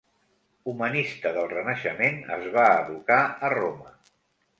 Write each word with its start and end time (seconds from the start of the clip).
Humanista 0.71 1.33
del 1.35 1.45
Renaixement, 1.51 2.17
es 2.37 2.47
va 2.57 2.65
educar 2.87 3.19
a 3.49 3.53
Roma. 3.57 3.93